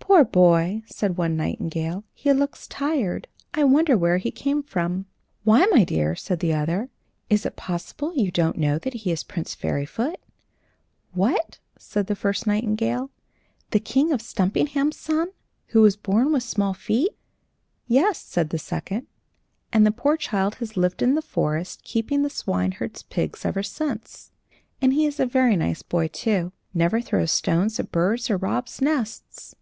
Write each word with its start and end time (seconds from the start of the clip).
"Poor 0.00 0.24
boy!" 0.24 0.82
said 0.86 1.18
one 1.18 1.36
nightingale, 1.36 2.02
"he 2.14 2.32
looks 2.32 2.66
tired; 2.66 3.28
I 3.52 3.64
wonder 3.64 3.96
where 3.98 4.16
he 4.16 4.30
came 4.30 4.62
from." 4.62 5.04
"Why, 5.44 5.66
my 5.66 5.84
dear," 5.84 6.16
said 6.16 6.40
the 6.40 6.54
other, 6.54 6.88
"is 7.28 7.44
it 7.44 7.56
possible 7.56 8.14
you 8.14 8.30
don't 8.30 8.56
know 8.56 8.78
that 8.78 8.94
he 8.94 9.12
is 9.12 9.22
Prince 9.22 9.54
Fairyfoot?" 9.54 10.16
"What!" 11.12 11.58
said 11.78 12.06
the 12.06 12.16
first 12.16 12.46
nightingale 12.46 13.10
"the 13.70 13.78
King 13.78 14.10
of 14.10 14.22
Stumpinghame's 14.22 14.96
son, 14.96 15.28
who 15.68 15.82
was 15.82 15.96
born 15.96 16.32
with 16.32 16.42
small 16.42 16.72
feet?" 16.72 17.12
"Yes," 17.86 18.18
said 18.18 18.48
the 18.48 18.58
second. 18.58 19.06
"And 19.74 19.84
the 19.86 19.90
poor 19.92 20.16
child 20.16 20.54
has 20.54 20.78
lived 20.78 21.02
in 21.02 21.16
the 21.16 21.22
forest, 21.22 21.82
keeping 21.82 22.22
the 22.22 22.30
swineherd's 22.30 23.02
pigs 23.02 23.44
ever 23.44 23.62
since. 23.62 24.32
And 24.80 24.94
he 24.94 25.04
is 25.04 25.20
a 25.20 25.26
very 25.26 25.56
nice 25.56 25.82
boy, 25.82 26.08
too 26.08 26.52
never 26.72 27.02
throws 27.02 27.30
stones 27.30 27.78
at 27.78 27.92
birds 27.92 28.30
or 28.30 28.38
robs 28.38 28.80
nests." 28.80 29.54